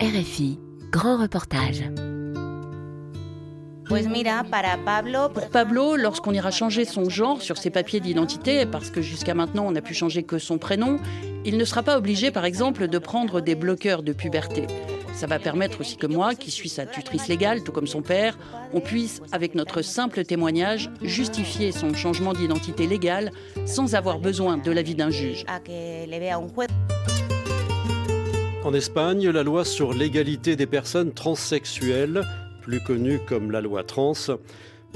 [0.00, 0.58] RFI,
[0.90, 1.84] grand reportage.
[5.28, 9.66] Pour Pablo, lorsqu'on ira changer son genre sur ses papiers d'identité, parce que jusqu'à maintenant
[9.66, 10.98] on n'a pu changer que son prénom,
[11.44, 14.66] il ne sera pas obligé par exemple de prendre des bloqueurs de puberté.
[15.12, 18.38] Ça va permettre aussi que moi, qui suis sa tutrice légale, tout comme son père,
[18.72, 23.32] on puisse, avec notre simple témoignage, justifier son changement d'identité légale
[23.66, 25.44] sans avoir besoin de l'avis d'un juge.
[28.62, 32.22] En Espagne, la loi sur l'égalité des personnes transsexuelles,
[32.60, 34.12] plus connue comme la loi trans,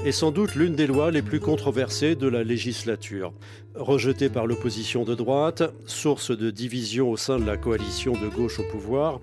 [0.05, 3.33] est sans doute l'une des lois les plus controversées de la législature.
[3.73, 8.59] Rejetée par l'opposition de droite, source de division au sein de la coalition de gauche
[8.59, 9.19] au pouvoir,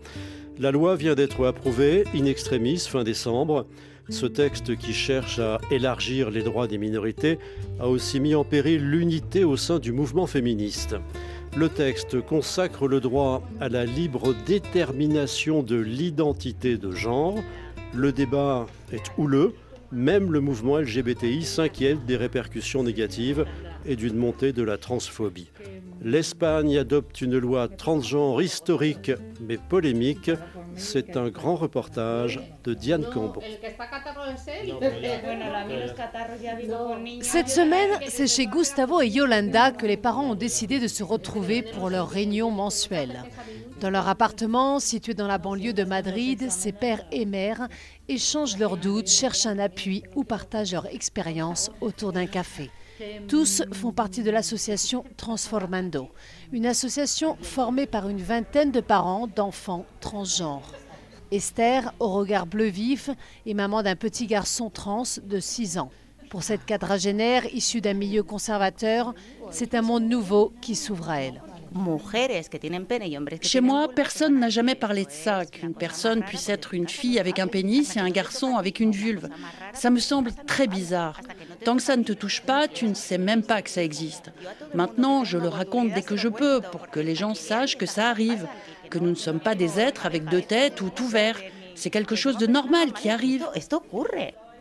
[0.58, 3.66] la loi vient d'être approuvée in extremis fin décembre.
[4.08, 7.38] Ce texte qui cherche à élargir les droits des minorités
[7.78, 10.96] a aussi mis en péril l'unité au sein du mouvement féministe.
[11.54, 17.38] Le texte consacre le droit à la libre détermination de l'identité de genre.
[17.94, 19.52] Le débat est houleux.
[19.92, 23.44] Même le mouvement LGBTI s'inquiète des répercussions négatives
[23.86, 25.50] et d'une montée de la transphobie.
[26.04, 30.30] L'Espagne adopte une loi transgenre historique mais polémique.
[30.74, 33.40] C'est un grand reportage de Diane Cambon.
[37.20, 41.62] Cette semaine, c'est chez Gustavo et Yolanda que les parents ont décidé de se retrouver
[41.62, 43.22] pour leur réunion mensuelle.
[43.80, 47.68] Dans leur appartement, situé dans la banlieue de Madrid, ces pères et mères
[48.08, 52.70] échangent leurs doutes, cherchent un appui ou partagent leur expérience autour d'un café.
[53.28, 56.08] Tous font partie de l'association Transformando,
[56.52, 60.72] une association formée par une vingtaine de parents d'enfants transgenres.
[61.30, 63.10] Esther, au regard bleu vif,
[63.46, 65.90] est maman d'un petit garçon trans de 6 ans.
[66.30, 69.14] Pour cette quadragénaire issue d'un milieu conservateur,
[69.50, 71.42] c'est un monde nouveau qui s'ouvre à elle.
[73.42, 77.38] Chez moi, personne n'a jamais parlé de ça, qu'une personne puisse être une fille avec
[77.38, 79.28] un pénis et un garçon avec une vulve.
[79.72, 81.20] Ça me semble très bizarre.
[81.64, 84.30] Tant que ça ne te touche pas, tu ne sais même pas que ça existe.
[84.74, 88.08] Maintenant, je le raconte dès que je peux pour que les gens sachent que ça
[88.08, 88.46] arrive,
[88.90, 91.40] que nous ne sommes pas des êtres avec deux têtes ou tout vert.
[91.74, 93.46] C'est quelque chose de normal qui arrive.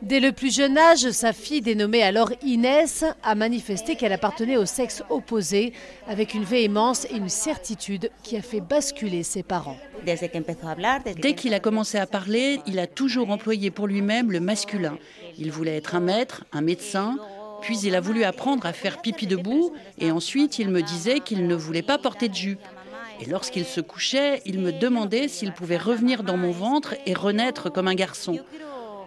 [0.01, 4.66] Dès le plus jeune âge, sa fille, dénommée alors Inès, a manifesté qu'elle appartenait au
[4.66, 5.73] sexe opposé
[6.07, 9.78] avec une véhémence et une certitude qui a fait basculer ses parents.
[10.03, 14.97] Dès qu'il a commencé à parler, il a toujours employé pour lui-même le masculin.
[15.38, 17.17] Il voulait être un maître, un médecin,
[17.61, 21.45] puis il a voulu apprendre à faire pipi debout et ensuite il me disait qu'il
[21.45, 22.66] ne voulait pas porter de jupe.
[23.19, 27.72] Et lorsqu'il se couchait, il me demandait s'il pouvait revenir dans mon ventre et renaître
[27.72, 28.40] comme un garçon.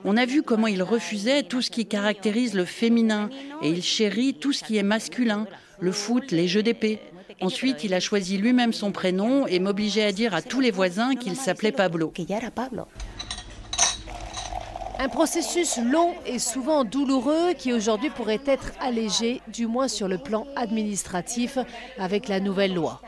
[0.07, 3.31] On a vu comment il refusait tout ce qui caractérise le féminin
[3.63, 5.47] et il chérit tout ce qui est masculin,
[5.81, 7.01] le foot, les jeux d'épée.
[7.41, 11.15] Ensuite, il a choisi lui-même son prénom et m'obligeait à dire à tous les voisins
[11.15, 12.13] qu'il s'appelait Pablo.
[14.99, 20.19] Un processus long et souvent douloureux qui aujourd'hui pourrait être allégé, du moins sur le
[20.19, 21.59] plan administratif,
[21.99, 23.01] avec la nouvelle loi.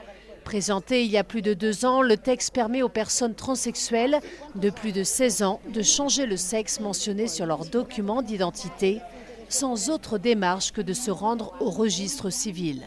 [0.47, 4.21] Présenté il y a plus de deux ans, le texte permet aux personnes transsexuelles
[4.55, 9.01] de plus de 16 ans de changer le sexe mentionné sur leur document d'identité
[9.49, 12.83] sans autre démarche que de se rendre au registre civil.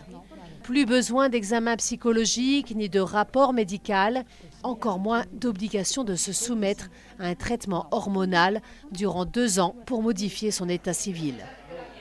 [0.64, 4.24] Plus besoin d'examen psychologique ni de rapport médical,
[4.64, 6.88] encore moins d'obligation de se soumettre
[7.20, 8.62] à un traitement hormonal
[8.94, 11.36] durant deux ans pour modifier son état civil.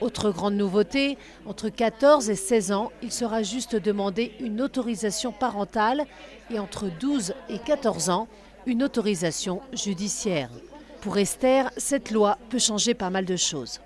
[0.01, 6.05] Autre grande nouveauté, entre 14 et 16 ans, il sera juste demandé une autorisation parentale
[6.51, 8.29] et entre 12 et 14 ans,
[8.67, 10.51] une autorisation judiciaire.
[11.01, 13.81] Pour Esther, cette loi peut changer pas mal de choses.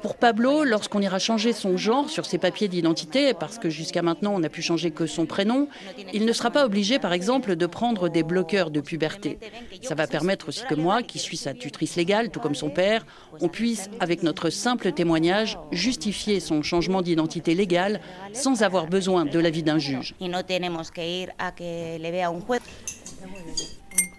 [0.00, 4.34] Pour Pablo, lorsqu'on ira changer son genre sur ses papiers d'identité, parce que jusqu'à maintenant
[4.34, 5.68] on n'a pu changer que son prénom,
[6.14, 9.38] il ne sera pas obligé, par exemple, de prendre des bloqueurs de puberté.
[9.82, 13.04] Ça va permettre aussi que moi, qui suis sa tutrice légale, tout comme son père,
[13.42, 18.00] on puisse, avec notre simple témoignage, justifier son changement d'identité légale
[18.32, 20.14] sans avoir besoin de l'avis d'un juge.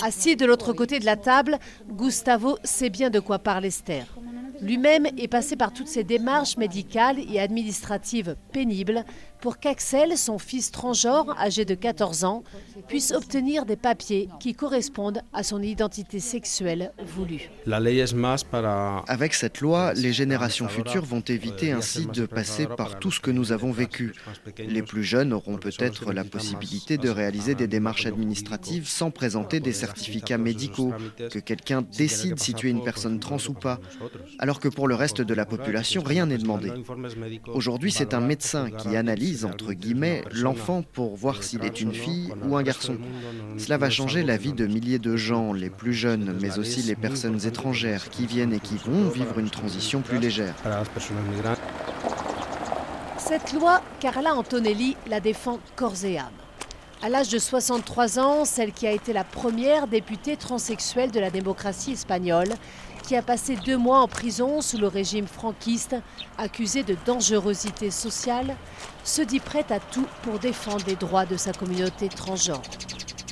[0.04, 1.60] Assis de l'autre côté de la table,
[1.92, 4.06] Gustavo sait bien de quoi parle Esther.
[4.62, 9.04] Lui-même est passé par toutes ces démarches médicales et administratives pénibles
[9.41, 12.43] pour qu'Axel, son fils transgenre âgé de 14 ans,
[12.88, 17.49] puisse obtenir des papiers qui correspondent à son identité sexuelle voulue.
[19.07, 23.31] Avec cette loi, les générations futures vont éviter ainsi de passer par tout ce que
[23.31, 24.13] nous avons vécu.
[24.59, 29.73] Les plus jeunes auront peut-être la possibilité de réaliser des démarches administratives sans présenter des
[29.73, 30.93] certificats médicaux,
[31.31, 33.79] que quelqu'un décide si tu es une personne trans ou pas,
[34.38, 36.71] alors que pour le reste de la population, rien n'est demandé.
[37.47, 42.31] Aujourd'hui, c'est un médecin qui analyse entre guillemets, l'enfant pour voir s'il est une fille
[42.48, 42.98] ou un garçon.
[43.57, 46.95] Cela va changer la vie de milliers de gens, les plus jeunes, mais aussi les
[46.95, 50.56] personnes étrangères qui viennent et qui vont vivre une transition plus légère.
[53.18, 56.27] Cette loi, Carla Antonelli la défend corps et âme.
[57.04, 61.31] À l'âge de 63 ans, celle qui a été la première députée transsexuelle de la
[61.31, 62.50] démocratie espagnole,
[63.01, 65.95] qui a passé deux mois en prison sous le régime franquiste,
[66.38, 68.56] accusée de dangerosité sociale,
[69.03, 72.62] se dit prête à tout pour défendre les droits de sa communauté transgenre.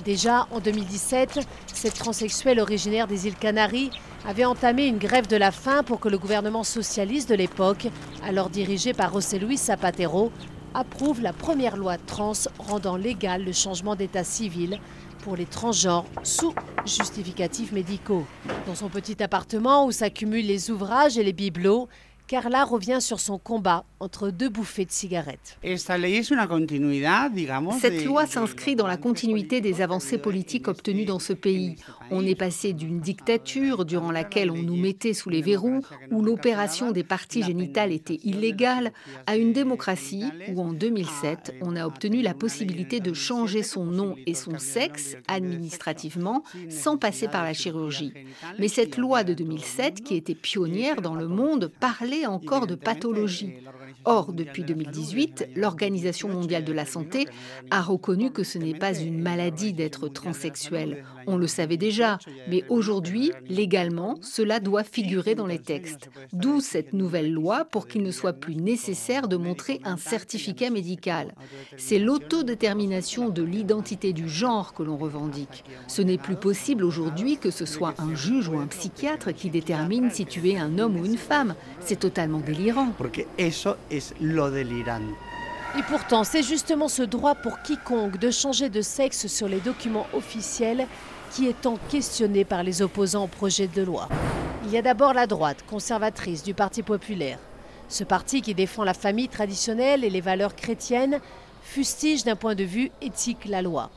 [0.04, 1.40] Déjà en 2017,
[1.74, 3.92] cette transsexuelle originaire des îles Canaries
[4.28, 7.88] avait entamé une grève de la faim pour que le gouvernement socialiste de l'époque,
[8.24, 10.32] alors dirigé par José Luis Zapatero,
[10.74, 14.80] approuve la première loi trans rendant légal le changement d'état civil
[15.24, 16.54] pour les transgenres sous
[16.86, 18.26] justificatifs médicaux.
[18.66, 21.90] Dans son petit appartement où s'accumulent les ouvrages et les bibelots,
[22.28, 25.58] Carla revient sur son combat entre deux bouffées de cigarettes.
[27.82, 31.78] Cette loi s'inscrit dans la continuité des avancées politiques obtenues dans ce pays.
[32.12, 36.92] On est passé d'une dictature durant laquelle on nous mettait sous les verrous, où l'opération
[36.92, 38.92] des parties génitales était illégale,
[39.28, 44.16] à une démocratie où en 2007, on a obtenu la possibilité de changer son nom
[44.26, 48.14] et son sexe administrativement sans passer par la chirurgie.
[48.58, 53.54] Mais cette loi de 2007, qui était pionnière dans le monde, parlait encore de pathologie.
[54.06, 57.26] Or, depuis 2018, l'Organisation mondiale de la santé
[57.70, 61.04] a reconnu que ce n'est pas une maladie d'être transsexuel.
[61.32, 62.18] On le savait déjà,
[62.48, 66.10] mais aujourd'hui, légalement, cela doit figurer dans les textes.
[66.34, 71.36] D'où cette nouvelle loi pour qu'il ne soit plus nécessaire de montrer un certificat médical.
[71.78, 75.64] C'est l'autodétermination de l'identité du genre que l'on revendique.
[75.88, 80.10] Ce n'est plus possible aujourd'hui que ce soit un juge ou un psychiatre qui détermine
[80.10, 81.54] si tu es un homme ou une femme.
[81.80, 82.92] C'est totalement délirant.
[85.78, 90.08] Et pourtant, c'est justement ce droit pour quiconque de changer de sexe sur les documents
[90.14, 90.88] officiels
[91.32, 94.08] qui est tant questionné par les opposants au projet de loi.
[94.66, 97.40] Il y a d'abord la droite conservatrice du Parti populaire.
[97.88, 101.20] Ce parti qui défend la famille traditionnelle et les valeurs chrétiennes
[101.64, 103.90] fustige d'un point de vue éthique la loi.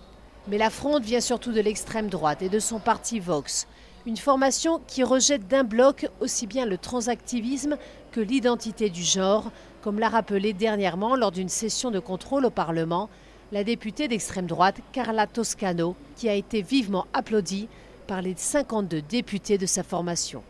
[0.48, 3.66] Mais l'affronte vient surtout de l'extrême droite et de son parti Vox,
[4.06, 7.76] une formation qui rejette d'un bloc aussi bien le transactivisme
[8.10, 9.50] que l'identité du genre,
[9.82, 13.08] comme l'a rappelé dernièrement lors d'une session de contrôle au Parlement
[13.52, 17.68] la députée d'extrême droite Carla Toscano, qui a été vivement applaudie
[18.06, 20.42] par les 52 députés de sa formation.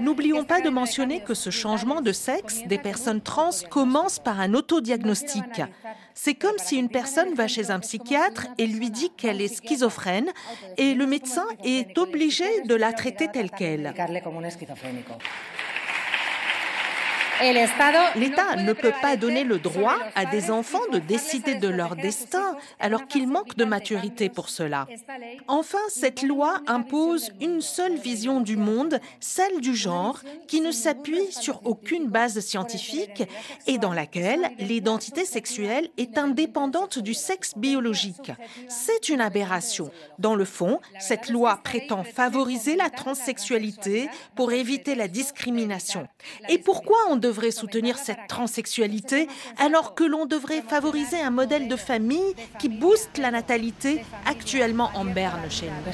[0.00, 4.54] N'oublions pas de mentionner que ce changement de sexe des personnes trans commence par un
[4.54, 5.62] autodiagnostic.
[6.14, 10.30] C'est comme si une personne va chez un psychiatre et lui dit qu'elle est schizophrène
[10.78, 13.92] et le médecin est obligé de la traiter telle qu'elle.
[17.40, 22.56] L'État ne peut pas donner le droit à des enfants de décider de leur destin
[22.80, 24.86] alors qu'ils manquent de maturité pour cela.
[25.46, 31.30] Enfin, cette loi impose une seule vision du monde, celle du genre, qui ne s'appuie
[31.30, 33.24] sur aucune base scientifique
[33.66, 38.32] et dans laquelle l'identité sexuelle est indépendante du sexe biologique.
[38.68, 39.90] C'est une aberration.
[40.18, 46.08] Dans le fond, cette loi prétend favoriser la transsexualité pour éviter la discrimination.
[46.48, 49.28] Et pourquoi on devrait soutenir cette transsexualité
[49.58, 55.04] alors que l'on devrait favoriser un modèle de famille qui booste la natalité actuellement en
[55.04, 55.92] berne chez nous.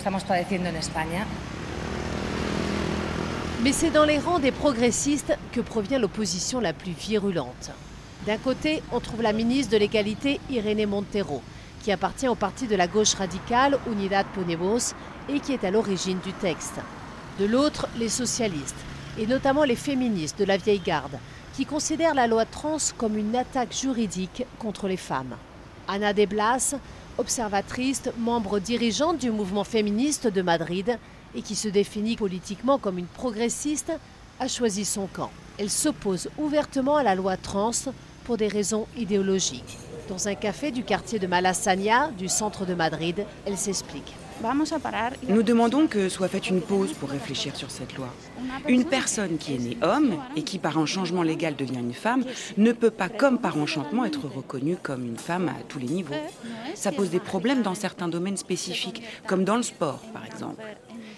[3.63, 7.71] Mais c'est dans les rangs des progressistes que provient l'opposition la plus virulente.
[8.27, 11.43] D'un côté, on trouve la ministre de l'Égalité, Irénée Montero,
[11.83, 14.95] qui appartient au parti de la gauche radicale, Unidad Ponemos,
[15.29, 16.75] et qui est à l'origine du texte.
[17.39, 18.85] De l'autre, les socialistes,
[19.19, 21.19] et notamment les féministes de la vieille garde,
[21.55, 25.37] qui considèrent la loi trans comme une attaque juridique contre les femmes.
[25.89, 26.75] Anna De Blas,
[27.19, 30.99] observatrice, membre dirigeante du mouvement féministe de Madrid
[31.35, 33.93] et qui se définit politiquement comme une progressiste,
[34.41, 35.31] a choisi son camp.
[35.59, 37.71] Elle s'oppose ouvertement à la loi trans
[38.25, 39.79] pour des raisons idéologiques.
[40.09, 44.15] Dans un café du quartier de Malasaña, du centre de Madrid, elle s'explique.
[45.29, 48.09] Nous demandons que soit faite une pause pour réfléchir sur cette loi.
[48.69, 52.25] Une personne qui est née homme et qui par un changement légal devient une femme
[52.57, 56.15] ne peut pas, comme par enchantement, être reconnue comme une femme à tous les niveaux.
[56.75, 60.63] Ça pose des problèmes dans certains domaines spécifiques, comme dans le sport par exemple.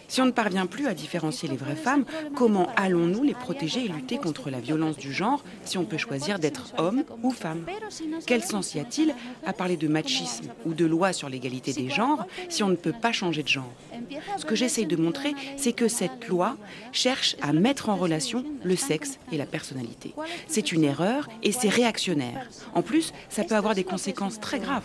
[0.08, 3.88] Si on ne parvient plus à différencier les vraies femmes, comment allons-nous les protéger et
[3.88, 7.64] lutter contre la violence du genre si on peut choisir d'être homme ou femme?
[8.26, 9.14] Quel sens y a-t-il
[9.46, 12.92] à parler de machisme ou de loi sur l'égalité des genres si on ne peut
[12.92, 13.72] pas changer de genre?
[14.36, 16.56] Ce que j'essaye de montrer, c'est que cette loi
[16.92, 20.14] cherche à mettre en relation le sexe et la personnalité.
[20.48, 22.48] C'est une erreur et c'est réactionnaire.
[22.74, 24.84] En plus, ça peut avoir des conséquences très graves.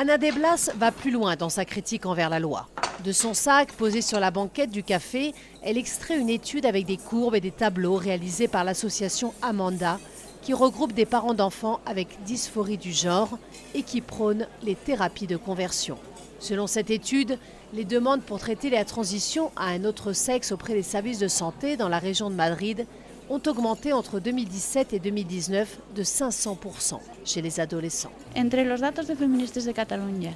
[0.00, 2.68] Anna Deblas va plus loin dans sa critique envers la loi.
[3.02, 6.96] De son sac posé sur la banquette du café, elle extrait une étude avec des
[6.96, 9.98] courbes et des tableaux réalisés par l'association Amanda,
[10.40, 13.38] qui regroupe des parents d'enfants avec dysphorie du genre
[13.74, 15.98] et qui prône les thérapies de conversion.
[16.38, 17.36] Selon cette étude,
[17.74, 21.76] les demandes pour traiter la transition à un autre sexe auprès des services de santé
[21.76, 22.86] dans la région de Madrid
[23.30, 28.12] ont augmenté entre 2017 et 2019 de 500% chez les adolescents.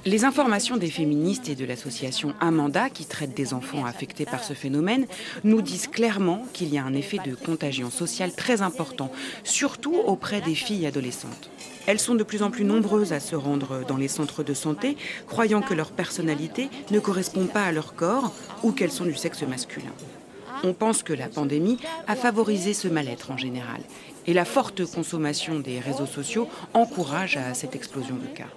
[0.05, 4.53] Les informations des féministes et de l'association Amanda, qui traite des enfants affectés par ce
[4.53, 5.07] phénomène,
[5.43, 9.11] nous disent clairement qu'il y a un effet de contagion sociale très important,
[9.43, 11.49] surtout auprès des filles adolescentes.
[11.85, 14.95] Elles sont de plus en plus nombreuses à se rendre dans les centres de santé,
[15.27, 18.33] croyant que leur personnalité ne correspond pas à leur corps
[18.63, 19.91] ou qu'elles sont du sexe masculin.
[20.63, 21.77] On pense que la pandémie
[22.07, 23.81] a favorisé ce mal-être en général.
[24.25, 28.47] Et la forte consommation des réseaux sociaux encourage à cette explosion de cas.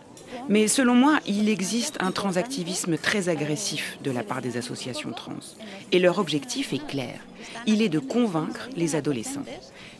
[0.48, 5.32] Mais selon moi, il existe un transactivisme très agressif de la part des associations trans.
[5.90, 7.18] Et leur objectif est clair.
[7.66, 9.44] Il est de convaincre les adolescents.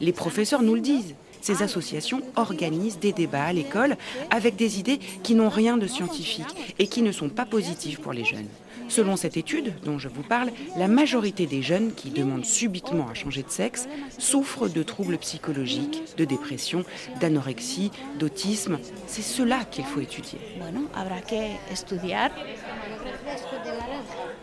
[0.00, 1.14] Les professeurs nous le disent.
[1.40, 3.96] Ces associations organisent des débats à l'école
[4.30, 8.12] avec des idées qui n'ont rien de scientifique et qui ne sont pas positives pour
[8.12, 8.48] les jeunes.
[8.88, 13.14] Selon cette étude dont je vous parle, la majorité des jeunes qui demandent subitement à
[13.14, 13.88] changer de sexe
[14.18, 16.84] souffrent de troubles psychologiques, de dépression,
[17.20, 18.78] d'anorexie, d'autisme.
[19.06, 20.38] C'est cela qu'il faut étudier.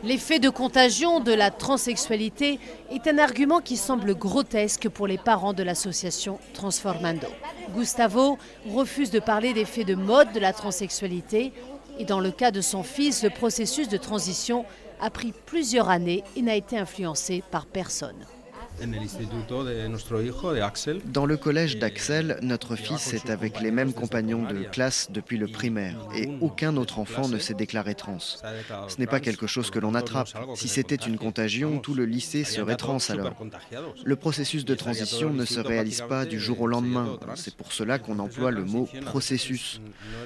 [0.03, 2.59] L'effet de contagion de la transsexualité
[2.91, 7.27] est un argument qui semble grotesque pour les parents de l'association Transformando.
[7.73, 8.37] Gustavo
[8.69, 11.53] refuse de parler d'effets de mode de la transsexualité
[11.99, 14.65] et dans le cas de son fils, le processus de transition
[14.99, 18.25] a pris plusieurs années et n'a été influencé par personne.
[21.05, 25.47] Dans le collège d'Axel, notre fils est avec les mêmes compagnons de classe depuis le
[25.47, 28.17] primaire et aucun autre enfant ne s'est déclaré trans.
[28.19, 30.29] Ce n'est pas quelque chose que l'on attrape.
[30.55, 33.35] Si c'était une contagion, tout le lycée serait trans alors.
[34.03, 37.17] Le processus de transition ne se réalise pas du jour au lendemain.
[37.35, 39.81] C'est pour cela qu'on emploie le mot processus.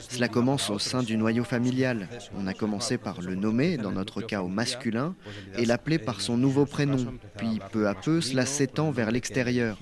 [0.10, 2.08] Cela commence au sein du noyau familial.
[2.38, 5.16] On a commencé par le nommer, dans notre cas au masculin,
[5.58, 7.14] et l'appeler par son nouveau prénom.
[7.38, 9.78] Puis peu à peu, cela s'étend vers l'extérieur.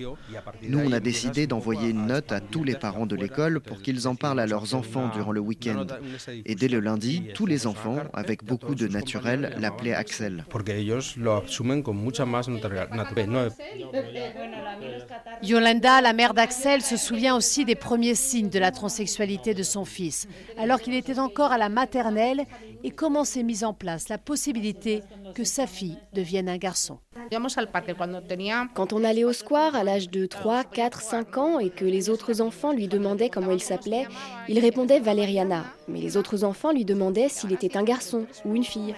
[0.62, 4.08] Nous, on a décidé d'envoyer une note à tous les parents de l'école pour qu'ils
[4.08, 5.86] en parlent à leurs enfants durant le week-end.
[6.44, 10.44] Et dès le lundi, tous les enfants, avec beaucoup de naturel, l'appelaient Axel.
[15.42, 19.84] Yolanda, la mère d'Axel, se souvient aussi des premiers signes de la transsexualité de son
[19.84, 20.26] fils,
[20.58, 22.44] alors qu'il était encore à la maternelle,
[22.84, 25.02] et comment s'est mise en place la possibilité
[25.34, 26.98] que sa fille devienne un garçon?
[28.74, 32.10] Quand on allait au square à l'âge de 3, 4, 5 ans et que les
[32.10, 34.06] autres enfants lui demandaient comment il s'appelait,
[34.48, 35.64] il répondait Valeriana.
[35.88, 38.94] Mais les autres enfants lui demandaient s'il était un garçon ou une fille.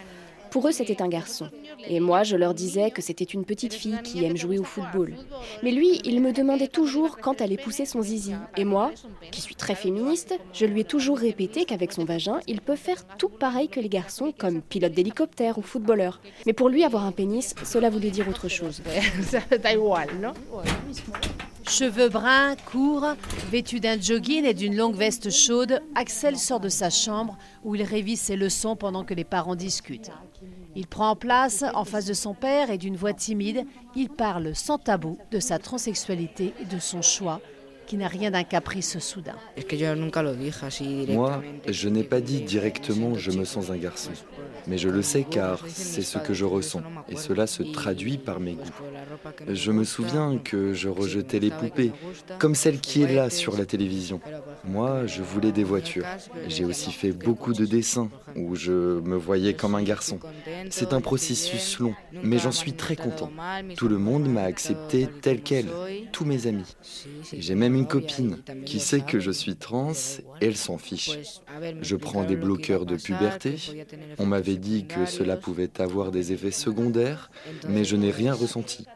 [0.51, 1.49] Pour eux, c'était un garçon.
[1.87, 5.15] Et moi, je leur disais que c'était une petite fille qui aime jouer au football.
[5.63, 8.33] Mais lui, il me demandait toujours quand allait pousser son zizi.
[8.57, 8.93] Et moi,
[9.31, 13.07] qui suis très féministe, je lui ai toujours répété qu'avec son vagin, il peut faire
[13.17, 16.21] tout pareil que les garçons, comme pilote d'hélicoptère ou footballeur.
[16.47, 18.83] Mais pour lui, avoir un pénis, cela voulait dire autre chose.
[21.69, 23.15] Cheveux bruns, courts,
[23.51, 27.83] vêtu d'un jogging et d'une longue veste chaude, Axel sort de sa chambre où il
[27.83, 30.11] révise ses leçons pendant que les parents discutent.
[30.75, 34.79] Il prend place en face de son père et d'une voix timide, il parle sans
[34.79, 37.41] tabou de sa transsexualité et de son choix
[37.89, 39.35] qui n'a rien d'un caprice soudain.
[41.09, 44.11] Moi, je n'ai pas dit directement je me sens un garçon,
[44.67, 48.41] mais je le sais car c'est ce que je ressens et cela se traduit par
[48.41, 48.63] mes goûts.
[49.49, 51.93] Je me souviens que je rejetais les poupées,
[52.39, 54.21] comme celle qui est là sur la télévision.
[54.65, 56.05] Moi, je voulais des voitures.
[56.47, 60.19] J'ai aussi fait beaucoup de dessins où je me voyais comme un garçon.
[60.69, 63.31] C'est un processus long, mais j'en suis très content.
[63.77, 65.67] Tout le monde m'a accepté tel quel,
[66.13, 66.77] tous mes amis.
[67.33, 69.93] J'ai même une copine qui sait que je suis trans
[70.41, 71.11] elle s'en fiche.
[71.81, 73.57] Je prends des bloqueurs de puberté.
[74.19, 77.31] On m'avait dit que cela pouvait avoir des effets secondaires,
[77.69, 78.87] mais je n'ai rien ressenti.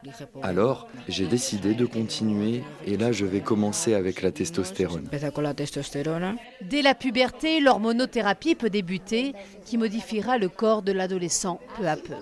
[0.41, 5.09] Alors, j'ai décidé de continuer et là, je vais commencer avec la testostérone.
[6.61, 9.33] Dès la puberté, l'hormonothérapie peut débuter,
[9.65, 12.13] qui modifiera le corps de l'adolescent peu à peu.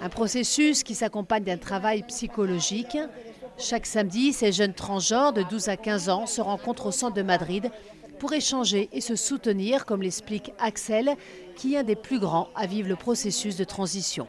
[0.00, 2.98] Un processus qui s'accompagne d'un travail psychologique.
[3.58, 7.22] Chaque samedi, ces jeunes transgenres de 12 à 15 ans se rencontrent au centre de
[7.22, 7.70] Madrid
[8.18, 11.16] pour échanger et se soutenir, comme l'explique Axel,
[11.56, 14.26] qui est un des plus grands à vivre le processus de transition.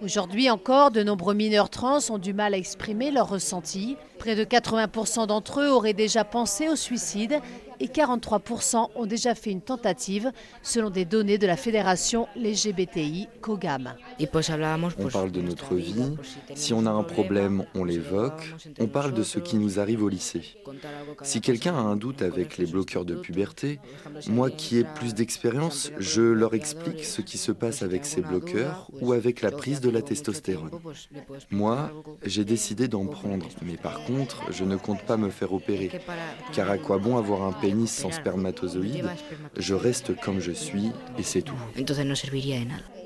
[0.00, 3.96] Aujourd'hui encore, de nombreux mineurs trans ont du mal à exprimer leurs ressentis.
[4.20, 7.40] Près de 80% d'entre eux auraient déjà pensé au suicide
[7.80, 10.32] et 43% ont déjà fait une tentative,
[10.62, 13.94] selon des données de la fédération LGBTI COGAM.
[14.20, 16.16] On parle de notre vie,
[16.54, 20.08] si on a un problème, on l'évoque, on parle de ce qui nous arrive au
[20.08, 20.56] lycée.
[21.22, 23.80] Si quelqu'un a un doute avec les bloqueurs de puberté,
[24.28, 28.90] moi qui ai plus d'expérience, je leur explique ce qui se passe avec ces bloqueurs
[29.00, 30.70] ou avec la prise de la testostérone.
[31.50, 31.90] Moi,
[32.24, 35.90] j'ai décidé d'en prendre, mais par contre, je ne compte pas me faire opérer,
[36.52, 39.10] car à quoi bon avoir un pénis sans spermatozoïdes
[39.56, 41.54] Je reste comme je suis et c'est tout.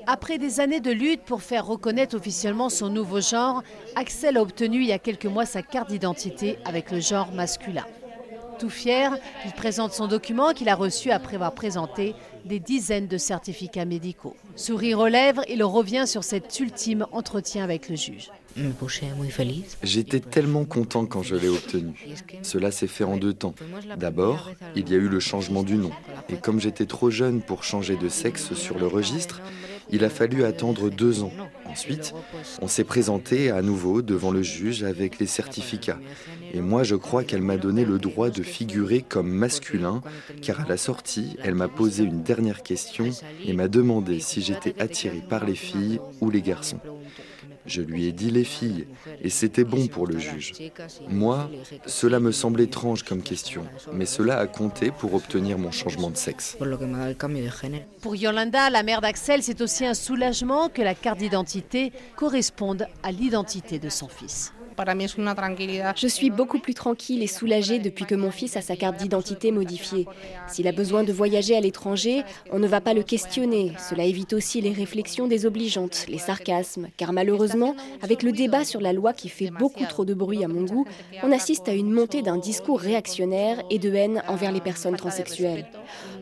[0.07, 3.61] Après des années de lutte pour faire reconnaître officiellement son nouveau genre,
[3.95, 7.85] Axel a obtenu il y a quelques mois sa carte d'identité avec le genre masculin.
[8.59, 13.17] Tout fier, il présente son document qu'il a reçu après avoir présenté des dizaines de
[13.17, 14.35] certificats médicaux.
[14.55, 18.29] Sourire aux lèvres, il revient sur cet ultime entretien avec le juge.
[19.81, 21.93] J'étais tellement content quand je l'ai obtenu.
[22.43, 23.55] Cela s'est fait en deux temps.
[23.97, 25.91] D'abord, il y a eu le changement du nom.
[26.29, 29.41] Et comme j'étais trop jeune pour changer de sexe sur le registre,
[29.91, 31.31] il a fallu attendre deux ans.
[31.65, 32.13] Ensuite,
[32.61, 35.99] on s'est présenté à nouveau devant le juge avec les certificats.
[36.53, 40.01] Et moi, je crois qu'elle m'a donné le droit de figurer comme masculin,
[40.41, 43.09] car à la sortie, elle m'a posé une dernière question
[43.45, 46.79] et m'a demandé si j'étais attiré par les filles ou les garçons.
[47.65, 48.87] Je lui ai dit les filles,
[49.21, 50.53] et c'était bon pour le juge.
[51.09, 51.49] Moi,
[51.85, 56.17] cela me semble étrange comme question, mais cela a compté pour obtenir mon changement de
[56.17, 56.57] sexe.
[58.01, 63.11] Pour Yolanda, la mère d'Axel, c'est aussi un soulagement que la carte d'identité corresponde à
[63.11, 64.53] l'identité de son fils.
[65.95, 69.51] Je suis beaucoup plus tranquille et soulagée depuis que mon fils a sa carte d'identité
[69.51, 70.07] modifiée.
[70.47, 73.73] S'il a besoin de voyager à l'étranger, on ne va pas le questionner.
[73.77, 78.93] Cela évite aussi les réflexions désobligeantes, les sarcasmes, car malheureusement, avec le débat sur la
[78.93, 80.85] loi qui fait beaucoup trop de bruit à mon goût,
[81.23, 85.65] on assiste à une montée d'un discours réactionnaire et de haine envers les personnes transsexuelles.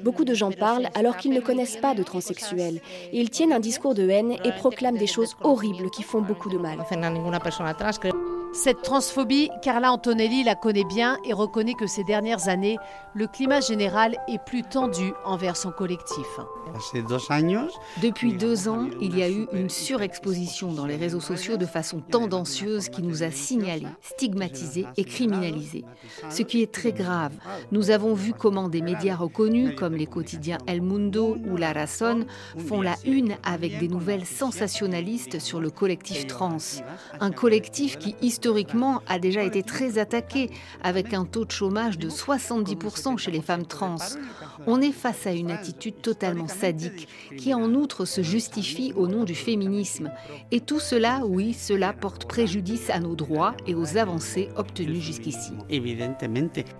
[0.03, 2.81] Beaucoup de gens parlent alors qu'ils ne connaissent pas de transsexuels.
[3.13, 6.57] ils tiennent un discours de haine et proclament des choses horribles qui font beaucoup de
[6.57, 6.79] mal.
[8.53, 12.77] Cette transphobie, Carla Antonelli la connaît bien et reconnaît que ces dernières années,
[13.13, 16.27] le climat général est plus tendu envers son collectif.
[18.01, 22.01] Depuis deux ans, il y a eu une surexposition dans les réseaux sociaux de façon
[22.01, 25.85] tendancieuse qui nous a signalés, stigmatisés et criminalisés.
[26.29, 27.33] Ce qui est très grave.
[27.71, 32.25] Nous avons vu comment des médias reconnus comme les quotidiens El Mundo ou La Razón
[32.67, 36.57] font la une avec des nouvelles sensationnalistes sur le collectif trans.
[37.21, 38.40] Un collectif qui, historiquement,
[39.07, 40.49] a déjà été très attaqué,
[40.83, 43.97] avec un taux de chômage de 70% chez les femmes trans.
[44.67, 49.23] On est face à une attitude totalement sadique, qui en outre se justifie au nom
[49.23, 50.11] du féminisme.
[50.51, 55.51] Et tout cela, oui, cela porte préjudice à nos droits et aux avancées obtenues jusqu'ici.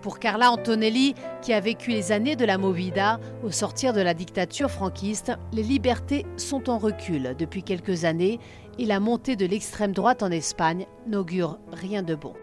[0.02, 4.14] Pour Carla Antonelli, qui a vécu les années de la Movida, au sortir de la
[4.14, 8.40] dictature franquiste, les libertés sont en recul depuis quelques années
[8.82, 12.34] et la montée de l'extrême droite en Espagne n'augure rien de bon.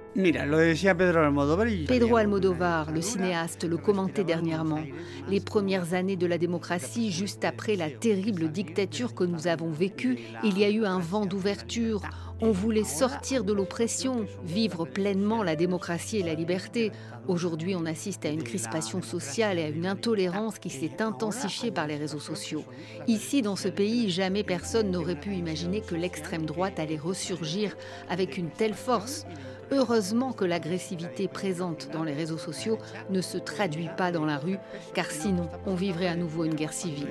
[1.86, 4.82] Pedro Almodovar, le cinéaste, le commentait dernièrement.
[5.28, 10.18] Les premières années de la démocratie, juste après la terrible dictature que nous avons vécue,
[10.42, 12.02] il y a eu un vent d'ouverture.
[12.40, 16.90] On voulait sortir de l'oppression, vivre pleinement la démocratie et la liberté.
[17.28, 21.86] Aujourd'hui, on assiste à une crispation sociale et à une intolérance qui s'est intensifiée par
[21.86, 22.64] les réseaux sociaux.
[23.06, 27.76] Ici, dans ce pays, jamais personne n'aurait pu imaginer que l'extrême droite allait ressurgir
[28.08, 29.24] avec une telle force.
[29.70, 32.78] Heureusement que l'agressivité présente dans les réseaux sociaux
[33.10, 34.58] ne se traduit pas dans la rue,
[34.94, 37.08] car sinon on vivrait à nouveau une guerre civile.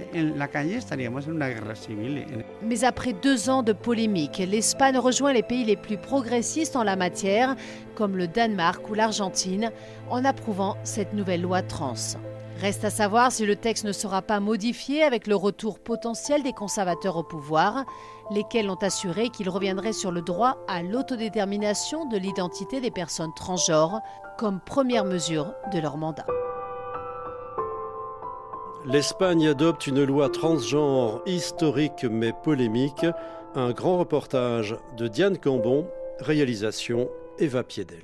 [2.63, 6.96] Mais après deux ans de polémique, l'Espagne rejoint les pays les plus progressistes en la
[6.96, 7.56] matière,
[7.96, 9.72] comme le Danemark ou l'Argentine,
[10.10, 11.93] en approuvant cette nouvelle loi trans.
[12.60, 16.54] Reste à savoir si le texte ne sera pas modifié avec le retour potentiel des
[16.54, 17.86] conservateurs au pouvoir,
[18.32, 24.02] lesquels ont assuré qu'ils reviendraient sur le droit à l'autodétermination de l'identité des personnes transgenres
[24.39, 26.26] comme première mesure de leur mandat.
[28.86, 33.06] L'Espagne adopte une loi transgenre historique mais polémique.
[33.54, 35.88] Un grand reportage de Diane Cambon,
[36.20, 38.04] réalisation Eva Piedel.